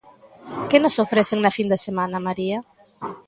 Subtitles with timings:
[0.69, 2.59] Que nos ofrece na fin de semana, María?